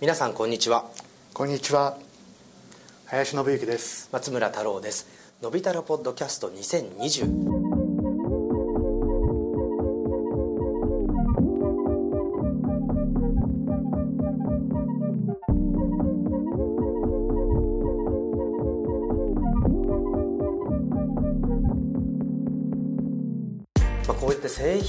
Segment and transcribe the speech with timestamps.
[0.00, 0.84] 皆さんこんにちは。
[1.34, 1.98] こんにちは。
[3.06, 4.08] 林信之です。
[4.12, 5.08] 松村太郎です。
[5.42, 7.47] のび太郎ポッドキャスト2020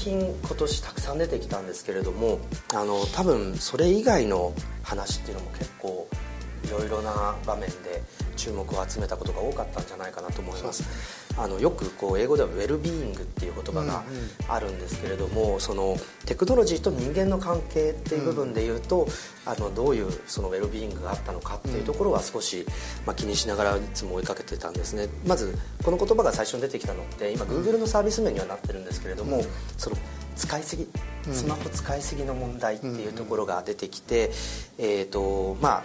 [0.04, 2.38] 品今年たくさん出てきたんですけれども
[2.74, 6.08] あの多分それ以外の話っていうのも結構
[6.64, 8.02] いろいろな場面で
[8.40, 10.82] 注目を集めたことが多かったんじゃないかなと思います。
[11.36, 14.02] あのよくこう英語ではウェルビーイングっていう言葉が
[14.48, 19.06] あるんですけれども、そのテクノロジーと人間の関係っていう部分でいうと、
[19.44, 22.64] あのどういうそのウェルビーイングがあったのかっていうところは少し、
[23.06, 25.08] まあ、気にしながらいつも追いかけてたんですね。
[25.26, 29.42] まずこの言葉が最初に出てきたのって今 Google のサービス面にはなってるんですけれども、
[29.76, 29.96] その
[30.36, 30.88] 使いすぎ
[31.30, 34.30] スマホ使いすぎの問題っていうところが出てきて、
[34.78, 35.82] えーとまあ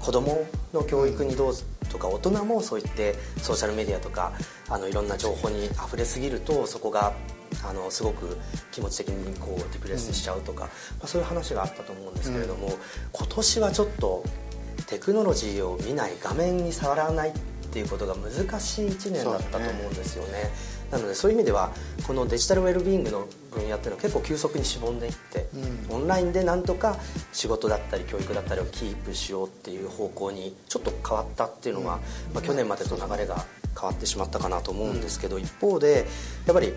[0.00, 0.44] 子ども
[0.74, 1.54] の教育にどう
[1.92, 4.32] とか大人もそういってソーシャルメディアとか
[4.68, 7.12] あのいろんな情報にあふれすぎるとそこが
[7.64, 8.38] あのすごく
[8.70, 10.70] 気持ち的にこうディプレスしちゃうとか、ま
[11.04, 12.70] あ、そういう話があったと思うんですけれども、
[13.12, 14.24] 今年はちょっと
[14.86, 17.32] テクノロジーを見ない画面に触らないっ
[17.72, 20.50] ていうことが難しい1年だったと思うんですよね。
[20.92, 21.72] なのでそういう意味では
[22.06, 25.48] このデジタルウェルビーイングの分野っていうのは結構急速にしぼんでいって、
[25.88, 26.98] うん、オンラインでなんとか
[27.32, 31.98] 仕事だったり教育だったりをキープしようっていう方向にちょっと変わったっていうのが、
[32.34, 36.06] まあ、去年までと流れが変わってしまったかなと思うんですけど、一方で
[36.46, 36.74] やっぱり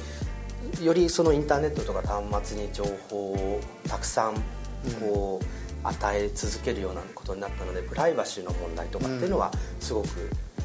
[0.82, 4.36] よりそのインターネットとか端末に情報をたくさん
[5.00, 10.08] こう与え続けるようなことになったのでプライバシーの問題とかっていうのはすごく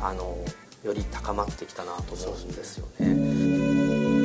[0.00, 0.36] あの
[0.84, 4.19] より高まってきたなと思うんですよね。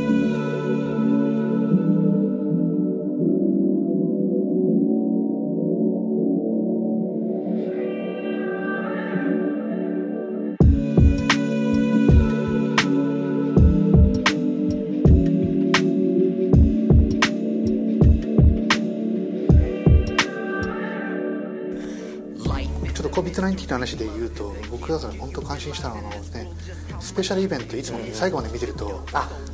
[23.10, 26.52] COVID-19 の話で言うと僕が本当感心したのはね
[27.00, 29.06] スペシャルイベントいつも最後まで見てると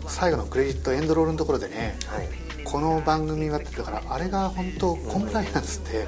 [0.08, 6.08] 最後のクレジットエンドロールのところでね、はい、この番組はってだからあれが本当コンプライアンスって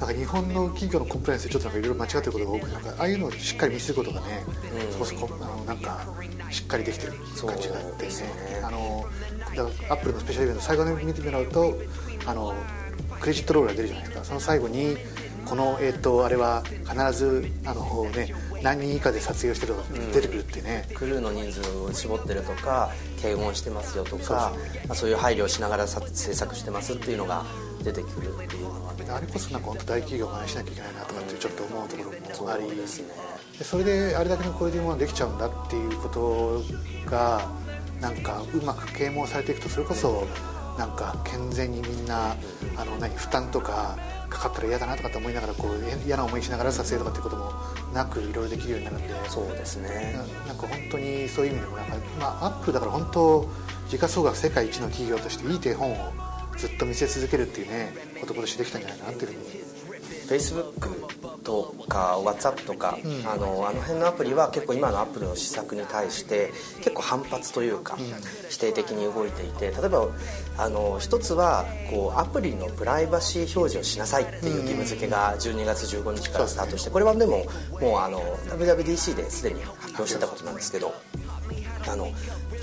[0.00, 4.44] なんか日本の企業のコンプライアンスでちょっとなんかいろいろ間違ってることが多くてなんかああいうのをしっかり見せることがね、
[4.90, 6.06] そこそこあのなんか
[6.50, 7.12] しっかりできてる
[7.46, 8.60] 感じがあってねね。
[8.62, 9.04] あの
[9.54, 11.78] だからアップルのスペシャルイベント最後に見てもらうと
[12.26, 12.54] あの
[13.20, 14.24] クレジットロールが出るじゃないですか。
[14.24, 14.96] その最後に
[15.46, 24.52] この、えーと、あれは必ずあの、ね、何人以下で撮影してるとか出てくるってね、うん、クルーの人数を絞ってるとか検温してますよとか
[24.88, 25.10] そうそう。
[25.10, 27.44] いう配慮をしながら制作してますっていうのが
[27.82, 33.08] 出てくるっていうのはあれこそなんか本当大企業を真似しなきゃいけないなとかってちょっと思うところもあり、うん、ですね。
[33.62, 36.62] それであれだけのこれでものできちゃうんだっていうこと
[37.10, 37.50] が
[38.00, 40.26] なんかうまく啓蒙されていくとそれこそ
[40.78, 42.34] なんか健全にみんな
[42.76, 43.96] あの何負担とか
[44.32, 47.52] かかったら嫌だなとかって思いながらこう嫌な思いしながら撮影とかっていうことも
[47.94, 49.14] なくいろいろできるようになるんで。
[49.28, 50.16] そうですね。
[50.46, 53.48] なんか本当にそういう意味でもなんか、まあ、アップルだから本当
[53.88, 56.12] 時価総額世界一の企業としていい手本を
[56.56, 59.62] ずっと見せ続けるっていうねこと今年できたんじゃないかなっていうふうに。
[60.28, 68.04] Facebook とか WhatsApp とか、うん、あのあの辺のアプリは結構今のアップルの施策に対して結構反発というか、うん、
[68.48, 70.08] 否定的に動いていて例えば
[70.58, 77.44] あの一つはこうアプリのプライバシー表示をしなさいっていう義務付けが12月15日からスタートしてこれはでも
[77.80, 80.94] もうあの WWDC ですでに発表してたことなんですけど
[81.88, 82.10] あの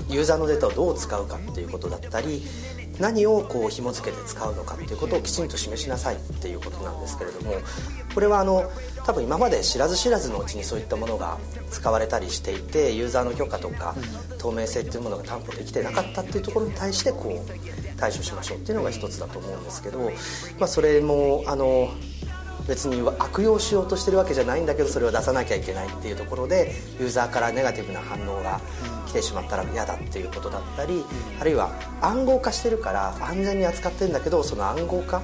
[0.08, 2.42] ユーザーのデータをどう使うかっていうことだったり
[3.00, 7.54] 何をこう紐付けて使うのかっていうことをきちんと示しなさいっていうことなんですけれども
[8.14, 8.70] これはあの
[9.04, 11.38] 多分今まで知らず知らずのうちにそういったものが
[11.70, 13.96] 使われたりしていてユーザーの許可とか
[14.38, 19.98] 透明性っていうものが担保できてなかったっていうところに対してこう対処しましょうっていうのが一つだと思うんですけど、
[20.58, 21.90] まあ、それもあの
[22.70, 28.60] 別に悪用しようとしてるわけじゃないんだけどそれを出さなきゃいけないっていうところでユーザーからネガティブな反応が
[29.08, 31.04] 来てしまったら嫌だっていうことだったり、
[31.40, 35.20] あるいは暗号化してるから安全に扱ってるんだけどその暗号化、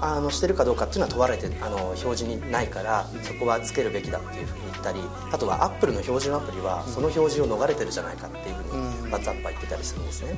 [0.00, 4.98] あのしてるかどうかっていうのは問われてあの表示にないからそこはつけるべきだっていうふうに言ったり
[5.30, 10.36] あとはアップルの標準アプリはその表示を逃れてるじゃないかっていうふうに WhatsApp は言ってたりするんですね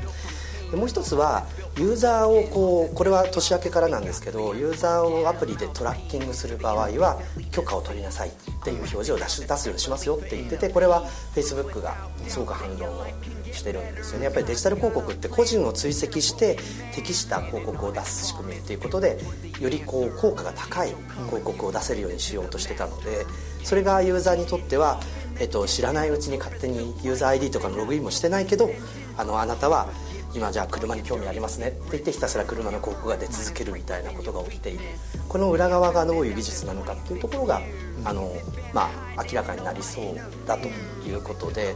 [0.74, 1.46] もう一つは
[1.78, 7.20] ユーザーをこうこれは年明けからなんですけどユーザーをアプリでトラッキングする場合は
[7.52, 8.32] 許可を取りなさいっ
[8.64, 11.96] ていう表示を出し出すようにしますよって言っててこれは Facebook が
[12.26, 13.06] すごく反論を
[13.52, 14.24] してるんですよね。
[14.24, 16.58] やっぱりデジタル広告って個人を追跡して
[16.94, 19.18] 適した広告を出す仕組みっていうことで
[19.60, 20.94] よりこう効果が高い
[21.26, 23.26] 広告を出せるようにしようとしてたので
[23.62, 25.00] それがユーザーにとっては、
[25.40, 28.70] えっと、知らないうちに勝手にユーザー ID とかのログインもしてないけど
[29.16, 29.88] あのあなたは
[30.36, 31.68] 今じゃあ車に興味ありますね。
[31.68, 34.80] って言ってひたすら車の広告が出続けるみたいなことが起きている。
[35.28, 37.62] この裏側がどういう技術なのかっていうところが
[38.04, 38.30] あの、
[38.74, 40.04] まあ、明らかになりそう
[40.46, 40.68] だと
[41.08, 41.74] いうことで、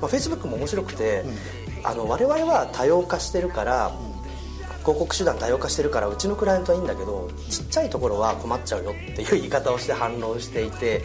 [0.00, 1.24] まあ、Facebook も面白くて、
[1.84, 3.92] あの我々は多様化してるから、
[4.80, 11.02] 広告手段多様化してるからうちのクライアントはいいんだけどちっちゃいところは困っちゃうよっていう言い方をして反論していて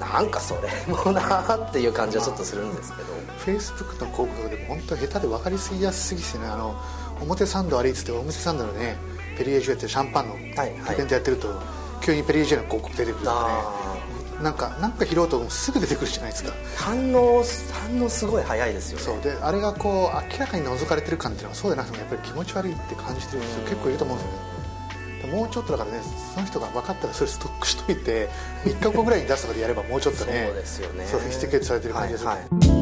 [0.00, 3.16] なんかそれもなっていう感じはちょっとするんですけど。
[3.46, 6.74] フェイスブックの広告でも本当下手で分かりすぎやすすぎてねあの
[7.20, 8.96] 表参道歩いてて表参道のね
[9.38, 11.62] ペリエジュってシャンパンのイベントやってると、はいは
[12.02, 13.95] い、急にペリエジュの広告出てくるとかね
[14.42, 16.52] なんかなんか拾うとすぐ出てくるじゃないですか。
[16.76, 17.42] 反応
[17.72, 19.04] 反応すごい早いですよね。
[19.04, 19.20] そう。
[19.22, 24.32] であれがこう明らかに覗かれてる感っていうのはそうでなくてもやっぱり気持ち悪いって感じてる人結構いると思うんですよ
[25.30, 25.36] ね。
[25.36, 26.02] もうちょっとだからね
[26.34, 28.28] その人が分かったらそれストックしといて
[28.64, 31.06] 3日後ぐらいに出すとかでやればもうちょっとねそうですよね。
[31.06, 32.75] ソフィスティケートされてる感じがする、はいはい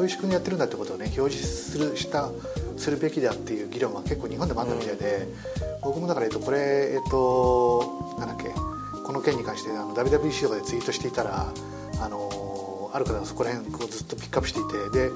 [0.00, 2.30] そういう仕組みやってるんだってことをね表示するした
[2.78, 5.28] するべきだっていう議論は結構日本でもあったみたいで、
[5.74, 11.52] うん、僕もだから、えっと、これ、えっと、なんだっけこの件に関してあの WWC とかでツイートしていたら
[12.00, 15.10] あのある方がそこら辺こうずっとピックアップしていてで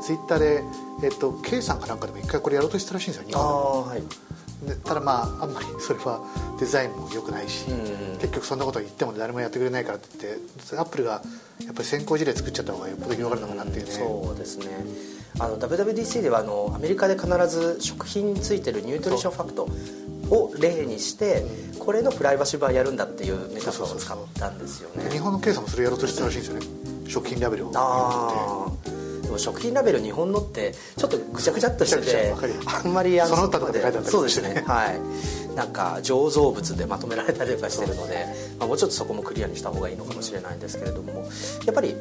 [0.00, 0.62] ツイッターで、
[1.02, 4.06] えっと、K さんかなんかでも一回これやろうとしたらしいんですよ日本でも。
[4.62, 6.20] でただまああんまりそれは
[6.58, 7.66] デザインも良くないし、
[8.20, 11.22] 結局そんなこと言っても誰もやってくれないからって言ってアップルが
[11.64, 14.66] やっぱり先行事例作っちゃった方がよっぽど広がるのかなっていうね、うん、そうですね。
[15.38, 19.68] あの WWDC ではあのアメリカで必ず食品についてるニュートリションファクト
[20.30, 21.44] を例にして
[21.78, 25.10] これのプライバシー版やるんだっていうメタファーを使ったんですよね。
[25.10, 26.66] 日本の計算もそれやろうとしてたらしいんですよね。
[27.08, 28.99] 食品ラベルをああで
[29.30, 32.34] も食品ラベル日本のってちょっとぐちゃぐちゃっとしてて
[32.66, 34.62] あんまりあのその他とかでそうですね。
[34.66, 35.00] はい。
[35.54, 38.26] なんか醸造物でまとめられたりとかしてるので、
[38.58, 41.26] まあ、もうちょっとそこもクリアにした方がいいのかもしれないんですけれども
[41.66, 41.94] やっぱり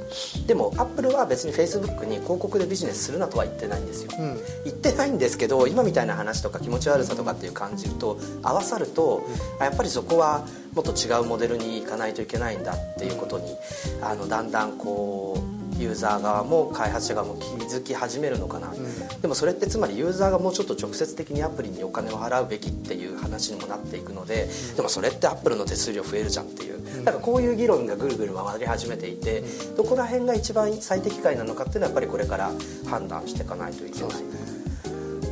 [0.47, 13.55] でもアップルは別にフェイスブックに広告でビジネスするなとは言ってないんですよ、うん、言ってないんですけど今みたいな話とか気持ち悪さとかっていう感じと合わさると、うん、やっぱりそこはもっと違うモデルにいかないといけないんだっていうことに
[14.01, 29.43] あのだんだんこうユーザー側も開発者側も気づき始めるのかな、うん、でもそれってつまりユーザーがもうちょっと直接的にアプリにお金を払うべきっていう話にもなっていくので、うん、でもそれってアップルの手数料増えるじゃんっていう、うん、だからこういう議論がぐるぐる回り始めていて、
[29.77, 32.51] どこら辺が一番最適解なのかっていうのはやっぱりこれから
[32.89, 34.09] 判断していかないといけない。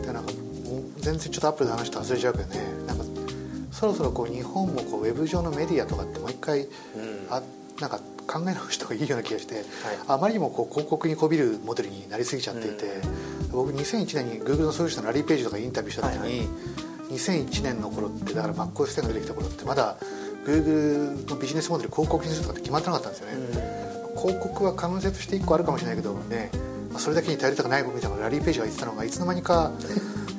[0.02, 0.32] でなんか
[0.98, 2.62] 全然ちょっとアップルの話と外れちゃうけどね。
[2.88, 3.04] なんか
[3.72, 6.70] そろそろこう日本もこうウェブ上のメディアとかってもう一回、うん、
[7.30, 7.42] あ
[7.80, 9.64] なんか考え直した方がいいような気がして、はい、
[10.08, 12.86] あまりにもこう広告にこびるモデルになりすぎちゃっていて、
[13.46, 16.48] うん、僕2001年に Google のソリューションのラリー・ページとかインタビューした時に、はいはい、
[17.12, 19.98] 2001年の頃ってだから MacOS10 が出てきた頃ってまだ
[20.46, 26.52] Google のビジネスモデル広告にするとかって決まってなかったんですよね、うん、広告は可能性として1個あるかもしれないけどね
[26.98, 29.72] それだけに頼りたくないみたいなラリー・ページが言ってたのがいつの間にか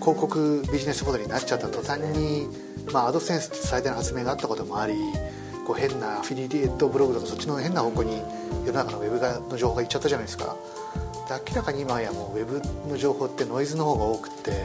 [0.00, 2.48] 広告ビジネスモデルになっちゃった途端に、
[2.92, 4.94] まあ、アドセンスって最大の発明があったこともあり
[5.68, 8.22] こう変なアフィリエイトブログとかそっちの変な方向に
[8.64, 10.56] 世の中のウェブの情報がいっちゃったじゃないですか。
[11.46, 14.64] 明らかに今やもうウェブの情報ってノイズの方が多くて、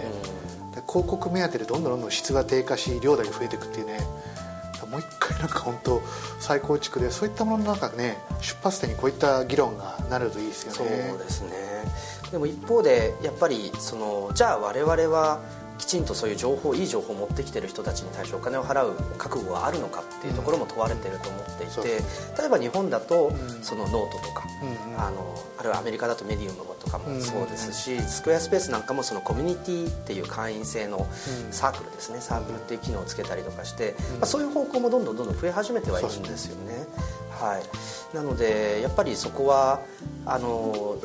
[0.88, 4.00] 広告目当てでどんどんどんどん質が低下し量だけ増えていくっていうね
[4.90, 6.02] もう一回なんか本当
[6.40, 11.08] 再構築でそういったものの中ね出発点にこういった議論がなるといいですよね。
[11.10, 11.50] そうですね。
[12.32, 15.42] でも一方でやっぱりそのじゃあ我々は
[15.78, 22.04] きちんとそういう情報いい情報を持ってきてる人たちに対してお金を払う覚悟はあるのかっていうところも問われてると思っていて、
[22.38, 24.46] 例えば日本だとそのノートとか、
[24.98, 31.08] あのあるいはアメリカだとメディウムとかもそうですし、 Squarespace なんかもそのコミュニティっていう会員制の
[31.52, 32.22] サークルですね。
[32.22, 36.86] サークルっていう機能をつけたりとかして、まあ、そういう方向もどんどんどんどん増え始めてはいるんですよね。
[37.32, 39.82] はい、なのでやっぱりそこは
[40.26, 40.98] あの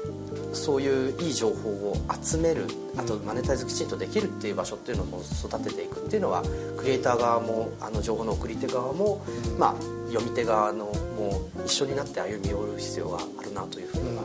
[0.53, 6.43] そういういい情報を集めるあとマネタイズきちんとできるっていう場所っていうのも育てていくっていうのは
[6.77, 9.25] クリエイター側もあの情報の送り手側も、
[9.59, 9.75] まあ、
[10.11, 14.25] 読み手側のもう一緒になって歩み寄る必要があるなというふうには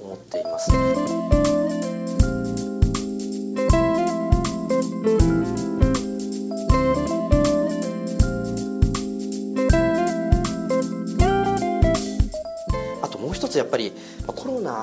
[0.00, 1.19] 思っています。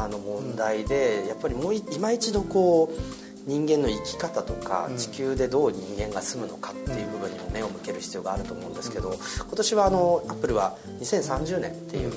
[0.08, 12.14] の問題でやっぱりもう今一度こう人間の生き方とか地球でどう人間が住むのかっていう部分にも目を向ける必要があると思うんですけど今年はあのアップルは2030年っていう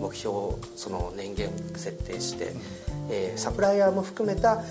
[0.00, 2.52] 目標をその年限設定して、
[3.10, 4.62] えー、サプライヤーも含めた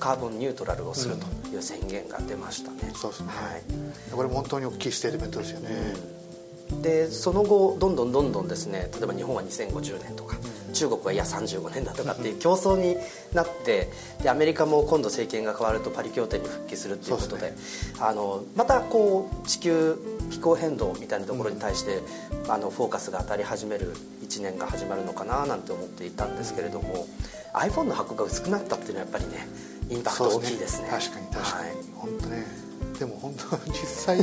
[0.00, 3.62] カーボンニュートラルをするという宣言が出ましたね、うん、そうですね、はい、
[4.10, 5.70] これ本当に大きいステートメントですよね、
[6.72, 10.42] うん、でその後どんどんどんどんですね例えば日本は2050年とか、うん、
[10.72, 12.96] 中国はいや35年だとかっていう競争に
[13.34, 13.88] なって
[14.22, 17.56] でアメリカも今度政権が変わるとパリ協定に復帰するっていうことで、ね、
[18.00, 19.96] あのまたこう地球
[20.30, 22.00] 気候変動みたいなところに対して、
[22.48, 27.06] あのフォーカスが当たり始める1年が始まるのかななんて思っていたんですけれども
[27.52, 29.48] iPhone の箱が薄くなったっていうのはやっぱりね
[29.90, 32.70] インパクト大きいですね、ね、確かに確かに、はい、本当ね。
[32.98, 34.18] でも本当実際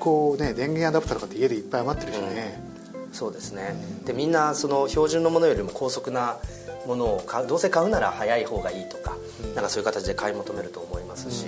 [0.00, 2.63] こうね電源アダプターとかって家でいっぱい余ってるしね、うん、
[3.14, 6.36] そうですね、うん、でみんなその標準のものよりも高速な
[6.86, 11.46] ものを買うどうせ買うなら早い方がいいとか、うん、なんかそういう形で買い求めると思いますし、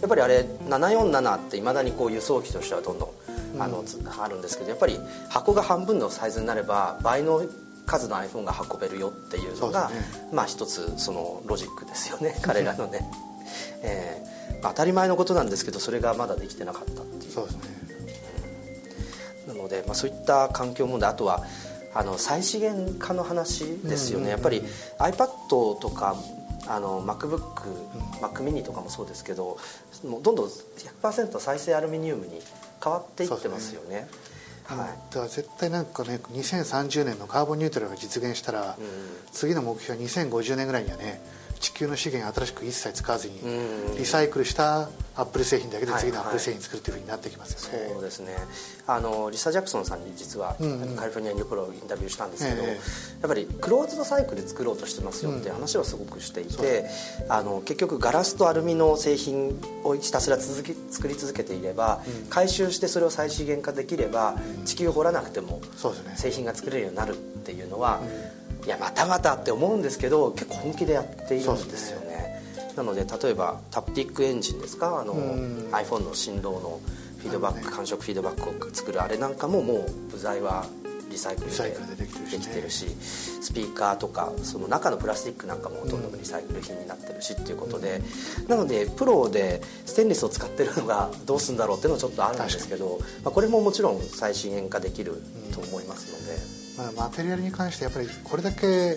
[0.00, 3.82] やっぱりあれ747っていまだにこう輸送機としてはどんどんあの、
[4.22, 5.00] あるんですけどやっぱり
[5.30, 7.42] 箱が半分のサイズになれば倍の
[7.86, 9.94] 数の iPhone が運べるよっていうのが、ね、
[10.32, 13.00] まあ一つそのロジックですよね彼らのね、
[13.82, 17.32] えーまあ、当たり前のことなんですけどそれがまだできてなかったっていう。
[17.32, 17.87] そうですね、うん、
[19.48, 21.44] なので、まあ、そういった環境問題あとは
[21.94, 24.62] あの再資源化の話ですよね、やっぱり
[24.98, 26.16] iPad とか
[26.68, 27.40] あの MacBook、
[28.20, 29.58] Mac mini とかもそうですけど
[30.04, 32.40] もうどんどん100%再生アルミニウムに
[32.82, 34.06] 変わっていってますよね。
[34.64, 38.86] はい、だから絶対なんかね2030年のカーボンニュートラルが実現したら、うん、
[39.32, 41.22] 次の目標2050年ぐらいにはね
[41.58, 43.34] 地球の資源新しく一切使わずに
[43.96, 48.36] リサイクルしたアップル製品だけで次のアップル製品作るっていうふうになってきますよね、はいはい、そうですね。
[48.86, 52.74] あのリサ・ジャクソンさんに実は、うんうん、カリフォルニア・ニュープロをインタビューしたんですけど、えー、や
[53.26, 56.86] っぱりクローズドサイクル作ろうとしてますよっていう話はすごくしていて、
[57.24, 65.60] うん、あの結局ガラスとアルミの製品をひたすら続き作り続けていれば、うん、回収してそれを再資源化できれば、うん、地球を掘らなくても
[66.14, 68.00] 製品が作れるようになるっていうのは、
[68.68, 72.42] いやまたまたって思うんですけど結構本気でやっているんですよね。
[72.76, 75.00] なので例えばタプティックエンジンですか？
[75.00, 76.80] あの iPhone の振動の
[77.16, 80.66] フィードバック、感触フィードバックを作るあれなんかももう部材は
[81.10, 81.50] リサイクル
[81.96, 82.06] でで
[82.38, 82.88] きてるし。
[83.40, 88.02] スピーカーとかその中のプラスチックなんかもほとんどリサイクル品になってるしっていうことで、
[88.46, 95.22] なのでプロでステンレスを使ってるのがどうするんだろうっていうのはちょっとあるんですけど、まあ、これももちろん最新鋭化できる
[95.54, 98.96] と思いますので、まあ、マテリアルに関してやっぱりこれだけ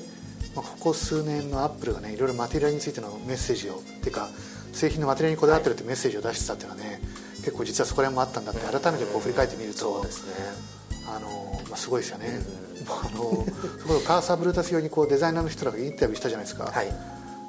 [0.55, 4.29] まあ、ここ数年のアップルがねいろいろマテリアルについてのメッセージをっていうか
[4.73, 7.00] 製品のマテリアルにこだわってるってメッセージを出してたっていうのはね
[7.38, 10.33] 結構実はそこら辺もあったんだって改めてこう振り返ってみると、そうですね。
[11.07, 12.39] あの、まあ、すごいですよね、
[12.88, 13.45] あの
[13.79, 16.93] すごいカーサーブルータス用にこうデザイナーの人らがインタビューしたじゃないですか、はい、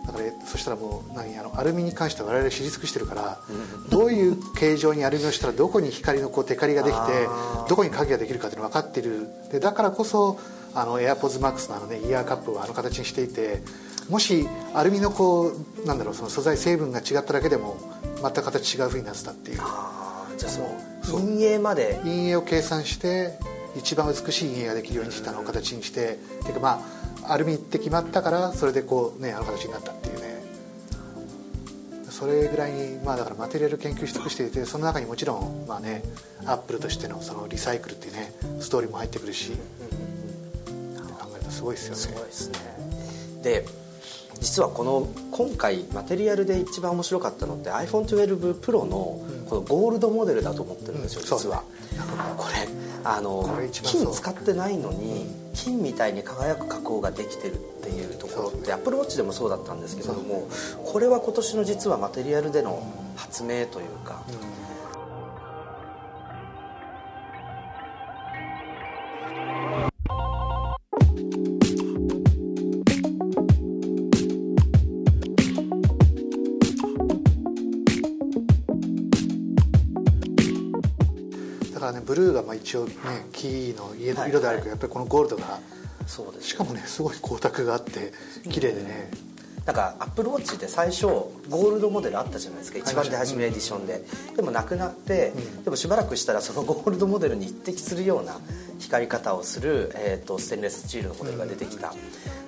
[0.06, 3.38] だからそしたらもう何あのアルミに関しては我々知り尽くしてるから、
[3.88, 7.28] どういう形状にアルミをしたらどこに光のこうテカリができて
[7.68, 9.28] どこに影ができるかっていうのが分かっている。
[9.50, 10.38] でだからこそ
[10.74, 13.62] あの AirPods Max のあの、ね、イヤーカップをあの形にしていて
[14.08, 15.52] もしアルミのこ
[15.84, 17.76] うなんだろうその素材成分が違っただけでも
[18.22, 19.58] 全く形違うふうになってたっていう。
[19.60, 22.00] ああじゃあその陰影まで。
[22.02, 23.38] 陰影を計算して
[23.76, 30.42] 一番美しい陰影ができるようにしたのを形にしてっていうかまあアルミって決まったからそれでこうねあの形になったっていうね。
[32.10, 36.02] それぐらいにまあだからマテリアル研究し尽くしていてその中にもちろんまあね
[36.44, 39.52] アップルとしてのそのリサイクルっていうねストーリーも入ってくるし、
[41.48, 41.96] すごいですよね。
[41.96, 42.58] すごいですね。
[43.42, 43.64] で
[44.40, 51.62] 実はこの今回マテリアルで一番面白かったのって iPhone12 Pro のこのゴールドモデルだと思ってるんですよ、実は。
[52.36, 52.68] これ
[53.04, 53.48] あの
[53.82, 60.48] 金使ってないのに金みたいに輝く加工ができてるっていうところってアップルウォッチでもそうだったんですけども
[60.84, 62.82] これは今年の実はマテリアルでの
[63.16, 64.24] 発明というか、
[82.00, 82.94] ブルーがまあ一応ね
[83.32, 83.94] キーの
[84.26, 85.60] 色であるけど、やっぱりこのゴールドが
[86.06, 88.12] そうです、しかもねすごい光沢があって
[88.50, 89.10] 綺麗でね、
[89.66, 94.02] なんかアップルウォッチって最初ゴールドモデルあったじゃないですか一番出始めエディションで、
[94.36, 95.32] でもなくなって、
[95.64, 98.36] でもしばらくしたらそのゴールドモデルに匹敵するような
[98.78, 101.94] 光り方をする、えー、とステンレススチールのモデルが出てきた、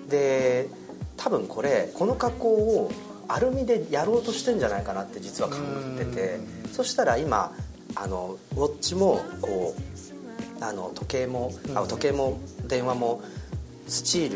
[0.09, 0.69] で
[1.17, 2.91] 多分これこの加工を
[3.29, 5.57] アルミでやろうとしてんじゃないかなって実は考
[5.99, 6.65] えてて。
[6.75, 7.53] そしたら今
[7.97, 9.75] あのウォッチもこ
[10.61, 13.23] うあの時計も、あ時計も電話も
[13.87, 14.33] スチー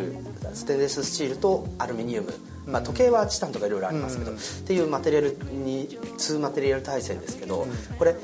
[0.51, 2.35] ルステンレススチールとアルミニウム、
[2.67, 4.35] まあ、時計はチタンとかいろいろありますけど、っ
[4.67, 7.67] ていうマテリアルに2マテリアル対戦ですけど、
[7.99, 8.15] これ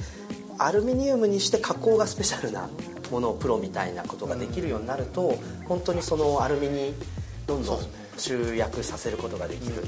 [0.59, 2.69] アルミニウムにして加工がスペシャルな
[3.11, 5.37] ものをプロみたいなことができるようになると
[5.67, 6.95] 本当にそのアルミに
[7.47, 7.79] どんどん
[8.17, 9.83] 集約させることができる、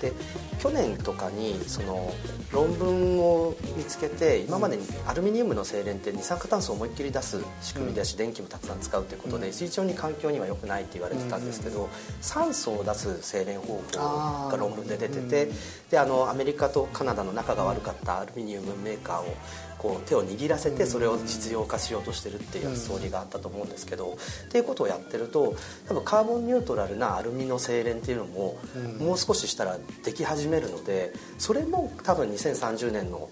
[0.00, 0.12] で
[0.60, 2.12] 去年とかにその
[2.52, 11.88] 論文を見つけて今までにアルミニウムの精錬って二酸化炭素を思いっきり出す仕組みだし、電気もたくさん使うということで非常に環境には良くないって言われてたんですけど、
[12.20, 15.50] 酸素を出す精錬方法が論文で出てて、
[15.90, 19.34] であのアメリカとカナダの仲が悪かったアルミニウムメーカーを
[19.78, 24.16] こう手を握らせてそれを実用化しようとしてるっていうストーリーがあったと思うんですけど、
[24.46, 25.54] っていうことをやってると
[25.88, 28.56] 多分カーボンニュートラルなアルミの精錬っていうのも
[28.98, 33.28] もう少ししたらでき始めるのでそれも多分2030年の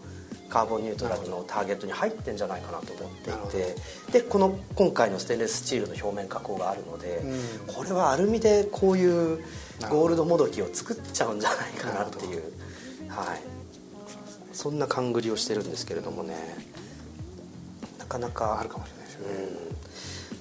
[0.52, 3.60] カーボンニュートラルのターゲットに入ってんじゃないかなと思ってい
[4.12, 7.22] てでこの今回のステンレススチールの表面加工があるので、
[7.66, 9.42] これはアルミでこういう
[9.88, 12.42] ゴールドもどきを作っちゃうんじゃないかなっていう、
[13.08, 13.40] はい、
[14.52, 16.34] そんな勘繰りをしてるんですけれどもね。
[17.98, 19.34] なかなかあるかもしれないですよね、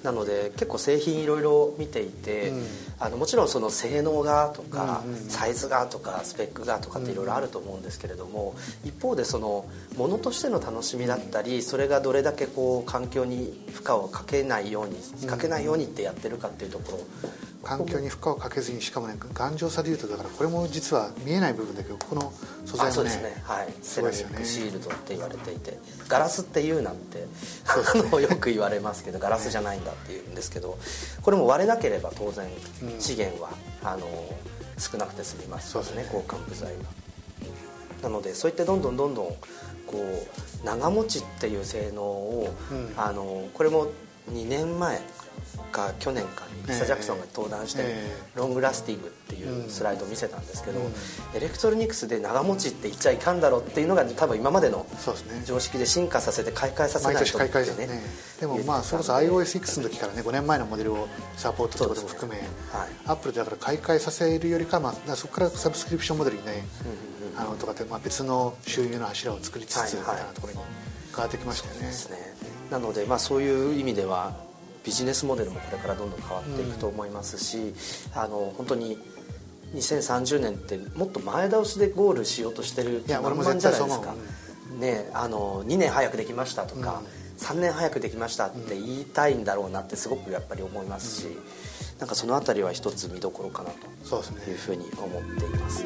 [0.00, 0.04] ん。
[0.04, 2.66] なので結構製品いろいろ見ていて、うん、
[2.98, 8.54] あのもちろんその性能がとか、うんうん、サイズがとかスペックがとかっていろいろあると思うんですけれども、
[8.84, 9.64] うん、一方でその
[9.96, 17.30] ものとしての楽しみだったりそれがどれだけこう環境に負荷をかけないようにかけないようにってやってるかっていうところ
[17.62, 22.32] 環境に負荷をかけずにしかもね頑丈さでいうとだからこれも実は見えない部分だけどこの
[22.64, 25.78] 素材もねね、はい、セラミックシールドって言われていて
[26.08, 27.26] ガラスって言うなんて
[27.64, 30.78] そう、ね、よく言われますけどガラスじゃないんだっていうんですけど
[31.22, 32.48] これも割れなければ当然
[32.98, 33.50] 資源は、
[33.82, 34.06] うん、あの
[34.78, 36.04] 少なくて済みますからね。
[36.04, 36.82] 交換部材が。
[38.02, 39.26] なのでそういってどんどんどんどん
[39.86, 43.86] こう長持ちっていう性能を、うん、あのこれも
[44.30, 45.00] 2年前
[45.72, 47.82] か去年かにリサ・ジャクソンが登壇して
[48.36, 50.80] 「ロングラスティング」っていうスライドを見せたんですけど、
[51.34, 54.86] エレクトロニクスで長持ちって言っちゃいかんだろうっていうのが多分今までの
[55.44, 57.86] 常識で進化させて買い替えさせないとってね。
[57.86, 58.02] ね。
[58.40, 66.64] でもまあそろそろ iOSX の時からね5年前のモデルをサポートってことも含め、ねはい、アップルでだから買い替えさせるよりか,、まあ、そこからサブスクリプションモデルにね、
[67.36, 70.60] あのとかって、まあ、別の収入の柱を作りつつみたいなところに
[71.10, 71.86] 変わってきましたよね。
[71.86, 71.94] はい。
[71.94, 72.34] はい、ね。
[72.70, 74.34] なので、まあ、そういう意味では
[74.84, 77.74] ビジネスモデルもこれからどんどん変わっていくと思いますし、
[78.14, 78.98] あの本当に
[79.74, 84.14] 2030年ってもっと前倒しでゴールしようとしてる満々じゃないですか、
[84.78, 87.02] ね、あの2年早くできましたとか、
[87.38, 91.36] うん、3年早くできましたって言いたいんだろうなってすごくやっぱり思いますし、うん、
[91.98, 93.78] なんかその辺りは一つ見どころかなと
[94.50, 95.84] いうふうに思っています。